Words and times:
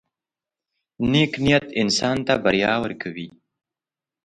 •نیک 1.11 1.31
نیت 1.43 1.65
انسان 1.81 2.17
ته 2.27 2.33
بریا 2.43 2.73
ورکوي. 2.83 3.29